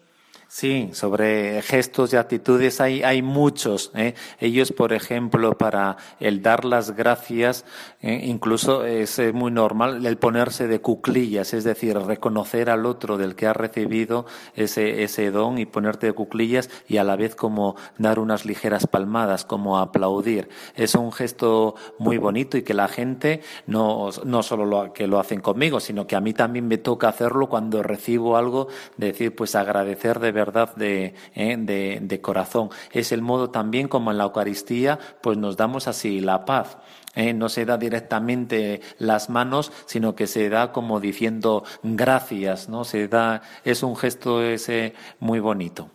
[0.48, 3.90] Sí, sobre gestos y actitudes hay, hay muchos.
[3.96, 4.14] ¿eh?
[4.38, 7.64] Ellos, por ejemplo, para el dar las gracias,
[8.00, 8.20] ¿eh?
[8.24, 13.48] incluso es muy normal el ponerse de cuclillas, es decir, reconocer al otro del que
[13.48, 18.20] ha recibido ese, ese don y ponerte de cuclillas y a la vez como dar
[18.20, 20.48] unas ligeras palmadas, como aplaudir.
[20.76, 25.18] Es un gesto muy bonito y que la gente no, no solo lo, que lo
[25.18, 29.56] hacen conmigo, sino que a mí también me toca hacerlo cuando recibo algo, decir, pues
[29.56, 32.70] agradecer de verdad verdad eh, de, de, corazón.
[32.92, 36.76] Es el modo también como en la Eucaristía, pues nos damos así la paz.
[37.14, 42.84] Eh, no se da directamente las manos, sino que se da como diciendo gracias, ¿no?
[42.84, 45.90] Se da, es un gesto ese muy bonito.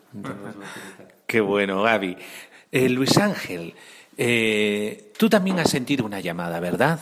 [1.28, 2.18] Qué bueno, Gaby.
[2.72, 3.76] Eh, Luis Ángel,
[5.18, 7.00] tú también has sentido una llamada, ¿verdad?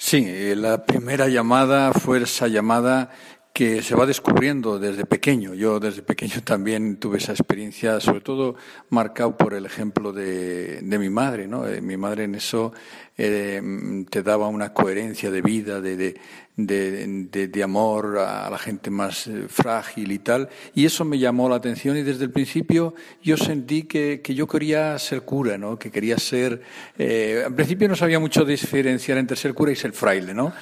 [0.00, 3.10] Sí, la primera llamada fue esa llamada
[3.58, 5.52] que se va descubriendo desde pequeño.
[5.52, 8.54] Yo desde pequeño también tuve esa experiencia, sobre todo
[8.88, 11.48] marcado por el ejemplo de, mi madre.
[11.48, 11.66] ¿no?
[11.66, 12.72] Eh, mi madre en eso
[13.18, 13.60] eh,
[14.08, 16.20] te daba una coherencia de vida, de, de,
[16.56, 20.48] de, de, amor a la gente más eh, frágil y tal.
[20.74, 24.46] Y eso me llamó la atención y desde el principio yo sentí que, que yo
[24.46, 25.76] quería ser cura, ¿no?
[25.78, 26.62] que quería ser...
[26.96, 30.52] Eh, al principio no sabía mucho diferenciar entre ser cura y ser fraile, ¿no?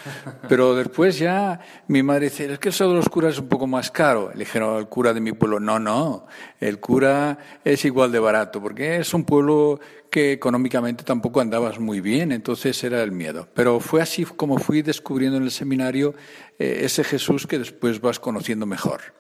[0.49, 3.67] Pero después ya mi madre dice, es que eso de los curas es un poco
[3.67, 4.31] más caro.
[4.33, 6.27] Le dijeron al cura de mi pueblo, no, no,
[6.59, 9.81] el cura es igual de barato, porque es un pueblo
[10.17, 13.51] que económicamente tampoco andabas muy bien, entonces era el miedo.
[13.53, 16.15] Pero fue así como fui descubriendo en el seminario
[16.59, 19.13] eh, ese Jesús que después vas conociendo mejor.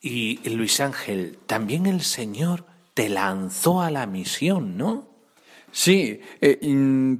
[0.00, 5.16] Y Luis Ángel, también el Señor te lanzó a la misión, ¿no?
[5.72, 6.58] Sí, eh,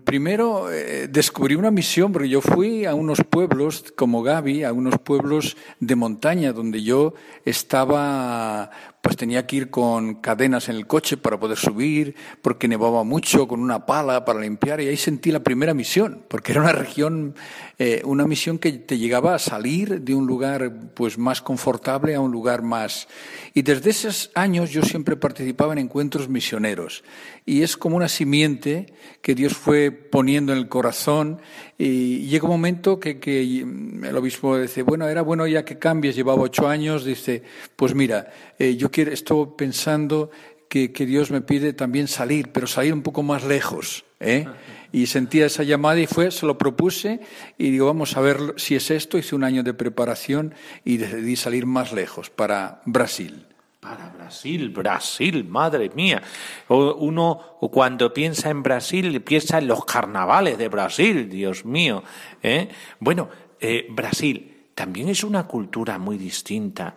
[0.05, 4.99] primero eh, descubrí una misión porque yo fui a unos pueblos como Gaby, a unos
[4.99, 7.13] pueblos de montaña donde yo
[7.45, 8.71] estaba
[9.07, 13.47] pues tenía que ir con cadenas en el coche para poder subir, porque nevaba mucho,
[13.47, 17.37] con una pala para limpiar, y ahí sentí la primera misión, porque era una región,
[17.79, 22.21] eh, una misión que te llegaba a salir de un lugar pues más confortable a
[22.21, 23.07] un lugar más.
[23.55, 27.05] Y desde esos años yo siempre participaba en encuentros misioneros,
[27.45, 28.93] y es como una simiente
[29.23, 31.41] que Dios fue poniendo en el corazón,
[31.79, 36.17] y llega un momento que, que el obispo dice, bueno, era bueno ya que cambies,
[36.17, 37.45] llevaba ocho años, dice,
[37.77, 40.31] pues mira, eh, yo estoy pensando
[40.69, 44.05] que, Dios me pide también salir, pero salir un poco más lejos.
[44.21, 44.47] ¿eh?
[44.93, 47.21] Y sentía esa llamada y fue, se lo propuse
[47.59, 49.19] y digo, vamos a ver si es esto.
[49.19, 50.55] Hice un año de preparación
[50.85, 53.47] y decidí salir más lejos, para Brasil.
[53.81, 56.23] Para Brasil, Brasil, madre mía.
[56.69, 62.03] Uno cuando piensa en Brasil piensa en los carnavales de Brasil, Dios mío.
[62.43, 62.69] ¿eh?
[62.99, 63.29] Bueno,
[63.61, 66.97] eh, Brasil también es una cultura muy distinta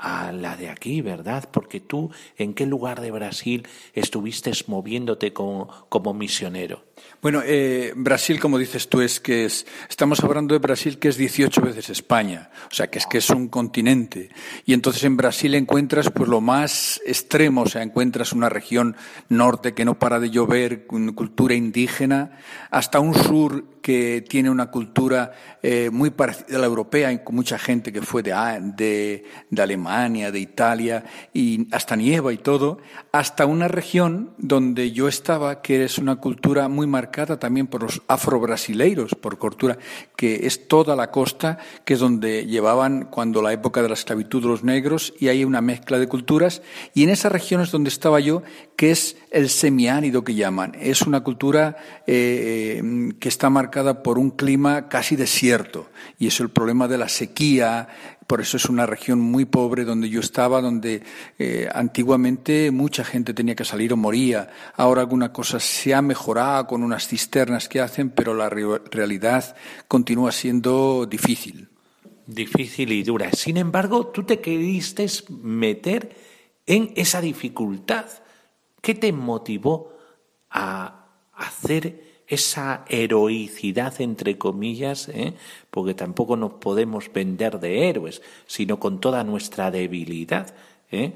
[0.00, 1.48] a la de aquí, ¿verdad?
[1.52, 6.89] Porque tú, ¿en qué lugar de Brasil estuviste moviéndote como, como misionero?
[7.22, 11.18] Bueno, eh, Brasil, como dices tú, es que es, estamos hablando de Brasil que es
[11.18, 14.30] 18 veces España, o sea, que es que es un continente.
[14.64, 18.96] Y entonces en Brasil encuentras pues lo más extremo, o sea, encuentras una región
[19.28, 22.38] norte que no para de llover, cultura indígena,
[22.70, 25.32] hasta un sur que tiene una cultura
[25.62, 28.32] eh, muy parecida a la europea, con mucha gente que fue de,
[28.76, 32.78] de, de Alemania, de Italia, y hasta nieva y todo,
[33.12, 38.02] hasta una región donde yo estaba, que es una cultura muy marcada también por los
[38.06, 39.78] afrobrasileiros, por cultura,
[40.16, 44.44] que es toda la costa, que es donde llevaban cuando la época de la esclavitud
[44.44, 46.60] los negros, y hay una mezcla de culturas,
[46.92, 48.42] y en esas regiones donde estaba yo,
[48.76, 51.76] que es el semiánido que llaman, es una cultura
[52.06, 55.88] eh, eh, que está marcada por un clima casi desierto,
[56.18, 57.88] y es el problema de la sequía,
[58.30, 61.02] por eso es una región muy pobre donde yo estaba, donde
[61.36, 64.50] eh, antiguamente mucha gente tenía que salir o moría.
[64.76, 69.56] Ahora alguna cosa se ha mejorado con unas cisternas que hacen, pero la realidad
[69.88, 71.70] continúa siendo difícil.
[72.24, 73.32] Difícil y dura.
[73.32, 75.08] Sin embargo, tú te queriste
[75.42, 76.16] meter
[76.66, 78.06] en esa dificultad.
[78.80, 79.92] ¿Qué te motivó
[80.50, 85.34] a hacer esa heroicidad, entre comillas, ¿eh?
[85.70, 90.54] porque tampoco nos podemos vender de héroes, sino con toda nuestra debilidad.
[90.92, 91.14] ¿eh?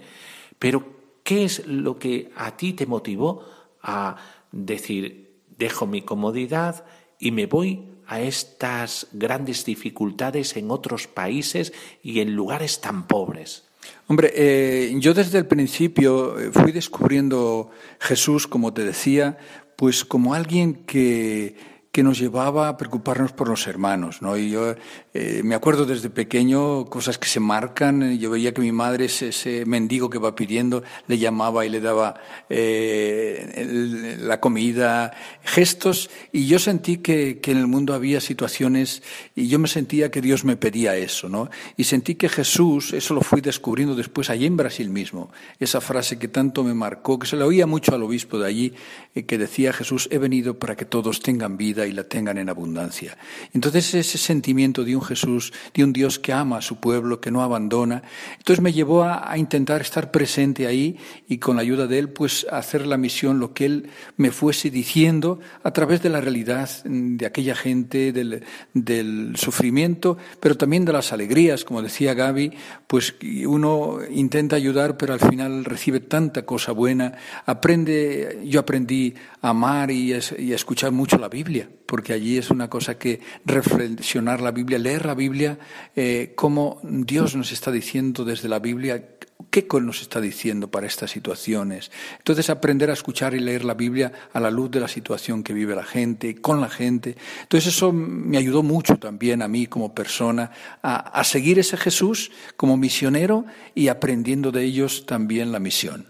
[0.59, 0.85] Pero,
[1.23, 3.45] ¿qué es lo que a ti te motivó
[3.81, 4.17] a
[4.51, 6.85] decir, dejo mi comodidad
[7.21, 13.69] y me voy a estas grandes dificultades en otros países y en lugares tan pobres?
[14.07, 19.39] Hombre, eh, yo desde el principio fui descubriendo Jesús, como te decía,
[19.77, 21.55] pues como alguien que
[21.95, 24.37] que nos llevaba a preocuparnos por los hermanos, ¿no?
[24.37, 24.75] Y yo
[25.15, 28.19] eh, me acuerdo desde pequeño cosas que se marcan.
[28.19, 31.81] Yo veía que mi madre, ese, ese mendigo que va pidiendo, le llamaba y le
[31.81, 32.17] daba
[32.51, 35.13] eh, la comida,
[35.45, 39.05] gestos, y yo sentí que, que, en el mundo había situaciones
[39.37, 41.49] y yo me sentía que Dios me pedía eso, ¿no?
[41.77, 45.31] Y sentí que Jesús, eso lo fui descubriendo después allí en Brasil mismo,
[45.61, 48.75] esa frase que tanto me marcó, que se le oía mucho al obispo de allí,
[49.15, 52.49] eh, que decía Jesús, he venido para que todos tengan vida y la tengan en
[52.49, 53.17] abundancia.
[53.53, 57.31] Entonces ese sentimiento de un Jesús, de un Dios que ama a su pueblo, que
[57.31, 58.03] no abandona,
[58.39, 60.97] entonces me llevó a, intentar estar presente ahí
[61.29, 64.71] y con la ayuda de Él, pues hacer la misión, lo que Él me fuese
[64.71, 71.13] diciendo a través de la realidad de aquella gente, del, sufrimiento, pero también de las
[71.13, 72.53] alegrías, como decía Gaby,
[72.87, 73.15] pues
[73.47, 77.15] uno intenta ayudar, pero al final recibe tanta cosa buena,
[77.47, 80.19] aprende, yo aprendí a amar y a
[80.55, 85.15] escuchar mucho la Biblia porque allí es una cosa que reflexionar la Biblia, leer la
[85.15, 85.59] Biblia,
[85.95, 89.03] eh, cómo Dios nos está diciendo desde la Biblia
[89.51, 91.93] ¿Qué nos está diciendo para estas situaciones?
[92.19, 95.53] Entonces, aprender a escuchar y leer la Biblia a la luz de la situación que
[95.53, 97.17] vive la gente, con la gente.
[97.43, 100.51] Entonces, eso me ayudó mucho también a mí como persona
[100.83, 103.45] a, a seguir ese Jesús como misionero
[103.77, 106.07] y aprendiendo de ellos también la misión.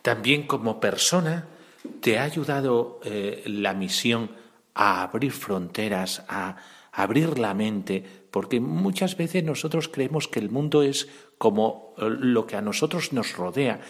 [0.00, 1.46] También como persona,
[2.00, 4.30] ¿te ha ayudado eh, la misión
[4.74, 6.56] a abrir fronteras, a
[6.92, 11.08] abrir la mente, porque muchas veces nosotros creemos que el mundo es
[11.38, 13.80] como eh, lo que a nosotros nos rodea.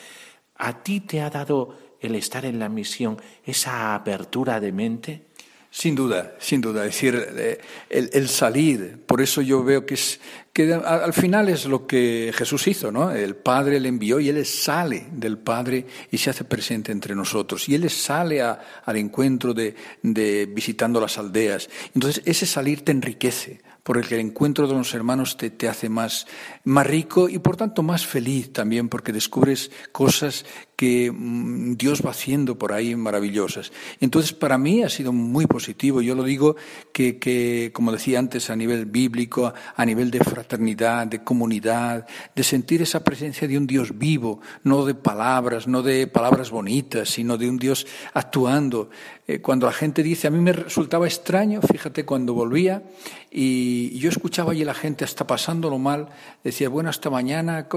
[0.57, 5.27] ¿A ti te ha dado el estar en la misión esa apertura de mente?
[5.75, 6.85] Sin duda, sin duda.
[6.85, 7.59] Es decir, eh,
[7.89, 10.21] el, salir, por eso yo veo que es
[10.53, 13.11] que al final es lo que Jesús hizo, ¿no?
[13.11, 17.71] El Padre le envió y Él sale del Padre y se hace presente entre nosotros.
[17.71, 21.71] Y Él sale al encuentro de, de visitando las aldeas.
[21.95, 26.27] Entonces ese salir te enriquece porque el encuentro de los hermanos te, te, hace más,
[26.65, 30.45] más rico y por tanto más feliz también, porque descubres cosas
[30.77, 33.73] que mm, Dios va haciendo por ahí maravillosas.
[34.01, 36.03] Entonces, para mí ha sido muy positivo.
[36.03, 36.57] Yo lo digo
[36.93, 42.43] que, que, como decía antes, a nivel bíblico, a nivel de fraternidad, de comunidad, de
[42.43, 47.39] sentir esa presencia de un Dios vivo, no de palabras, no de palabras bonitas, sino
[47.39, 48.91] de un Dios actuando.
[49.29, 52.83] Eh, cuando la gente dice, a mí me resultaba extraño, fíjate, cuando volvía
[53.31, 56.09] y yo escuchaba allí la gente está pasándolo mal,
[56.43, 57.69] decía, bueno, hasta mañana,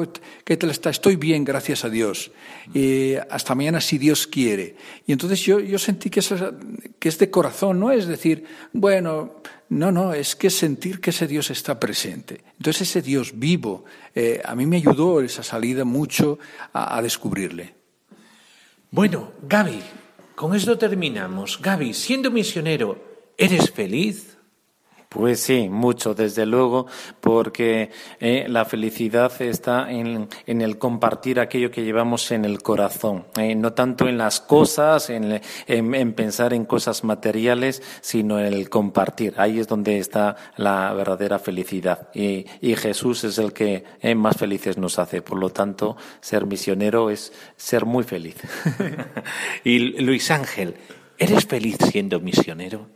[0.43, 0.89] ¿qué tal está?
[0.89, 2.31] Estoy bien, gracias a Dios.
[3.29, 4.75] Hasta mañana si Dios quiere.
[5.05, 6.53] Y entonces yo, yo sentí que, eso,
[6.99, 9.35] que es de corazón, no es decir, bueno,
[9.69, 12.43] no, no, es que sentir que ese Dios está presente.
[12.57, 16.39] Entonces ese Dios vivo, eh, a mí me ayudó esa salida mucho
[16.73, 17.75] a, a descubrirle.
[18.91, 19.81] Bueno, Gaby,
[20.35, 21.59] con esto terminamos.
[21.61, 24.34] Gaby, siendo misionero, ¿eres feliz?
[25.15, 26.87] Pues sí, mucho, desde luego,
[27.21, 27.89] porque
[28.19, 33.71] eh, la felicidad está en, el compartir aquello que llevamos en el corazón, eh, no
[33.71, 35.41] tanto en las cosas, en,
[36.15, 39.35] pensar en cosas materiales, sino en el compartir.
[39.37, 42.09] Ahí es donde está la verdadera felicidad.
[42.13, 42.45] Y,
[42.75, 45.21] Jesús es el que eh, más felices nos hace.
[45.21, 48.35] Por lo tanto, ser misionero es ser muy feliz.
[49.63, 50.75] y Luis Ángel,
[51.17, 52.89] ¿eres feliz siendo misionero?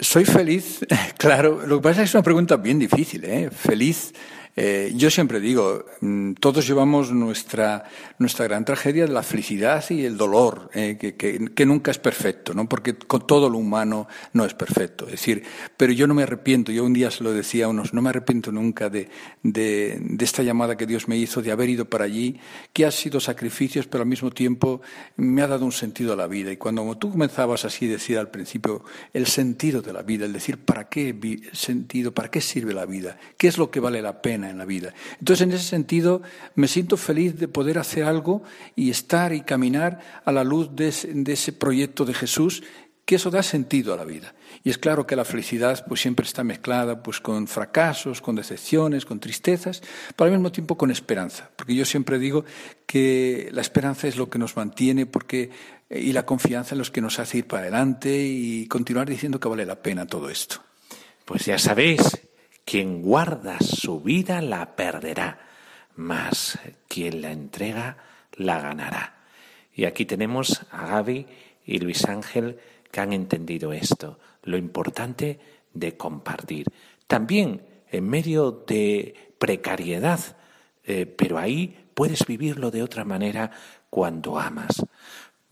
[0.00, 0.80] Soy feliz,
[1.18, 3.50] claro, lo que pasa es que es una pregunta bien difícil, ¿eh?
[3.50, 4.14] Feliz
[4.56, 7.84] eh, yo siempre digo, mm, todos llevamos nuestra,
[8.18, 12.52] nuestra gran tragedia de la felicidad y el dolor, eh, que, que, nunca es perfecto,
[12.52, 12.68] ¿no?
[12.68, 15.04] porque con todo lo humano no es perfecto.
[15.04, 15.44] Es decir,
[15.76, 18.10] pero yo no me arrepiento, yo un día se lo decía a unos, no me
[18.10, 19.08] arrepiento nunca de,
[19.42, 22.40] de, esta llamada que Dios me hizo, de haber ido para allí,
[22.72, 24.82] que ha sido sacrificios, pero al mismo tiempo
[25.16, 26.50] me ha dado un sentido a la vida.
[26.50, 28.82] Y cuando tú comenzabas así a decir al principio
[29.12, 31.14] el sentido de la vida, el decir para qué
[31.52, 34.64] sentido, para qué sirve la vida, qué es lo que vale la pena en la
[34.64, 34.94] vida.
[35.18, 36.22] Entonces, en ese sentido,
[36.54, 38.42] me siento feliz de poder hacer algo
[38.76, 42.62] y estar y caminar a la luz de ese, proyecto de Jesús
[43.04, 44.34] que eso da sentido a la vida.
[44.62, 49.04] Y es claro que la felicidad pues siempre está mezclada pues con fracasos, con decepciones,
[49.04, 49.82] con tristezas,
[50.14, 52.44] pero al mismo tiempo con esperanza, porque yo siempre digo
[52.86, 55.50] que la esperanza es lo que nos mantiene porque
[55.90, 59.48] y la confianza es lo que nos hace ir para adelante y continuar diciendo que
[59.48, 60.62] vale la pena todo esto.
[61.24, 62.00] Pues ya sabéis,
[62.70, 65.40] quien guarda su vida la perderá,
[65.96, 66.56] mas
[66.86, 67.96] quien la entrega
[68.36, 69.16] la ganará.
[69.74, 71.26] Y aquí tenemos a Gaby
[71.66, 72.60] y Luis Ángel
[72.92, 75.40] que han entendido esto, lo importante
[75.74, 76.66] de compartir.
[77.08, 80.20] También en medio de precariedad,
[80.84, 83.50] eh, pero ahí puedes vivirlo de otra manera
[83.90, 84.86] cuando amas.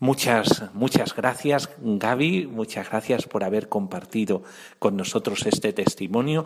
[0.01, 2.47] Muchas, muchas gracias, Gaby.
[2.47, 4.43] Muchas gracias por haber compartido
[4.79, 6.45] con nosotros este testimonio.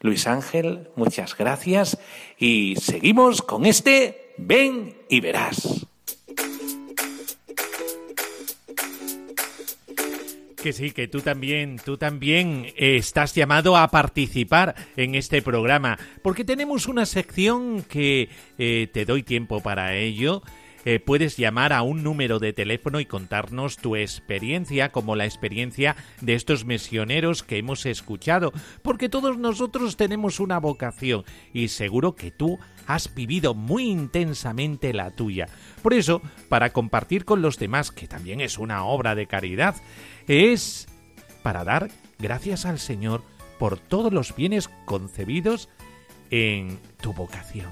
[0.00, 1.98] Luis Ángel, muchas gracias.
[2.38, 5.86] Y seguimos con este Ven y verás.
[10.62, 16.42] Que sí, que tú también, tú también estás llamado a participar en este programa, porque
[16.42, 20.42] tenemos una sección que eh, te doy tiempo para ello
[20.84, 25.96] eh, puedes llamar a un número de teléfono y contarnos tu experiencia, como la experiencia
[26.20, 32.30] de estos misioneros que hemos escuchado, porque todos nosotros tenemos una vocación y seguro que
[32.30, 35.48] tú has vivido muy intensamente la tuya.
[35.82, 39.76] Por eso, para compartir con los demás, que también es una obra de caridad,
[40.28, 40.86] es
[41.42, 43.22] para dar gracias al Señor
[43.58, 45.68] por todos los bienes concebidos
[46.30, 47.70] en tu vocación.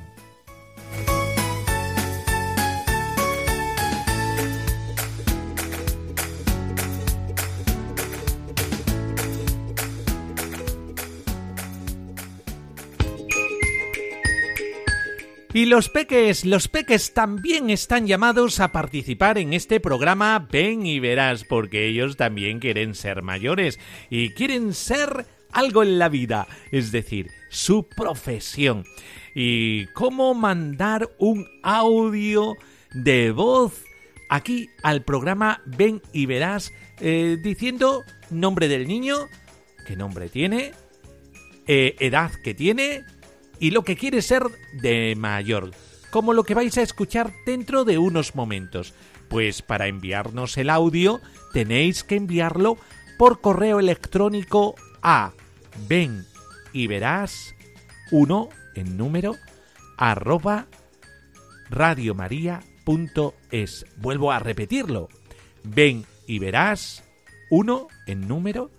[15.55, 20.99] Y los peques, los peques también están llamados a participar en este programa Ven y
[20.99, 23.79] verás, porque ellos también quieren ser mayores
[24.09, 28.85] y quieren ser algo en la vida, es decir, su profesión.
[29.35, 32.57] Y cómo mandar un audio
[32.95, 33.85] de voz
[34.31, 39.17] aquí al programa Ven y verás eh, diciendo nombre del niño,
[39.87, 40.73] qué nombre tiene,
[41.67, 43.05] eh, edad que tiene,
[43.59, 44.45] y lo que quiere ser
[44.81, 45.71] de mayor,
[46.11, 48.95] como lo que vais a escuchar dentro de unos momentos.
[49.29, 51.21] Pues para enviarnos el audio
[51.53, 52.77] tenéis que enviarlo
[53.19, 55.33] por correo electrónico a
[55.89, 56.25] ven
[56.73, 57.55] y verás
[58.11, 59.37] uno en número
[59.97, 60.67] arroba
[61.71, 63.87] radiomaria.es.
[63.97, 65.09] Vuelvo a repetirlo.
[65.65, 67.03] Ven y verás
[67.51, 68.71] uno en número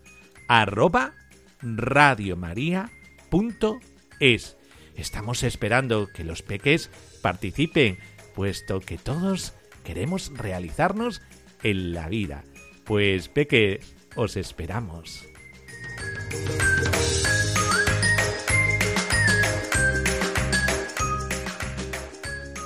[0.47, 1.13] arroba
[1.61, 4.57] radiomaria.es.
[4.95, 6.89] Estamos esperando que los peques
[7.21, 7.99] participen,
[8.35, 11.21] puesto que todos queremos realizarnos
[11.63, 12.43] en la vida.
[12.83, 13.79] Pues peque,
[14.15, 15.25] os esperamos.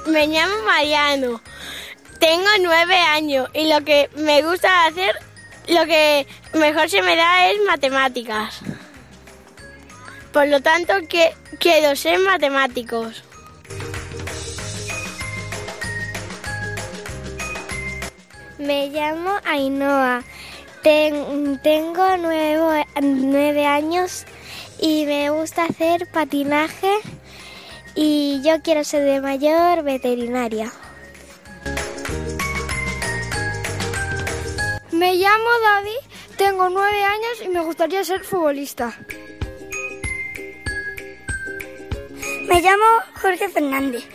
[0.08, 1.42] Me llamo Mariano.
[2.20, 5.16] Tengo nueve años y lo que me gusta hacer,
[5.68, 8.64] lo que mejor se me da es matemáticas.
[10.38, 13.24] Por lo tanto, que, quiero ser matemáticos.
[18.60, 20.22] Me llamo Ainhoa.
[20.84, 24.26] tengo nueve años
[24.80, 26.92] y me gusta hacer patinaje
[27.96, 30.72] y yo quiero ser de mayor veterinaria.
[34.92, 38.96] Me llamo David, tengo nueve años y me gustaría ser futbolista.
[42.48, 42.86] Me llamo
[43.22, 44.06] Jorge Fernández,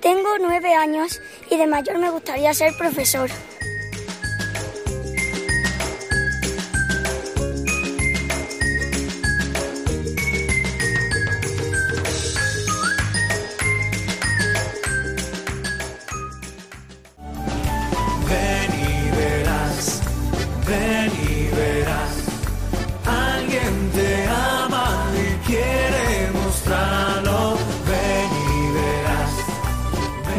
[0.00, 1.20] tengo nueve años
[1.50, 3.28] y de mayor me gustaría ser profesor.